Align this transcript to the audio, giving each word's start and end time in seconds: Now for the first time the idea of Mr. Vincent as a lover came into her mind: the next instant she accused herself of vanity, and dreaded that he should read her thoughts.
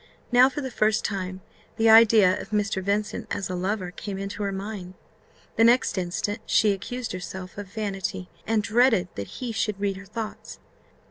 Now 0.31 0.49
for 0.49 0.61
the 0.61 0.71
first 0.71 1.05
time 1.05 1.41
the 1.77 1.87
idea 1.87 2.41
of 2.41 2.49
Mr. 2.49 2.81
Vincent 2.81 3.27
as 3.29 3.51
a 3.51 3.55
lover 3.55 3.91
came 3.91 4.17
into 4.17 4.41
her 4.41 4.51
mind: 4.51 4.95
the 5.57 5.63
next 5.63 5.95
instant 5.95 6.41
she 6.47 6.71
accused 6.71 7.11
herself 7.11 7.55
of 7.55 7.67
vanity, 7.67 8.27
and 8.47 8.63
dreaded 8.63 9.09
that 9.13 9.27
he 9.37 9.51
should 9.51 9.79
read 9.79 9.97
her 9.97 10.05
thoughts. 10.07 10.57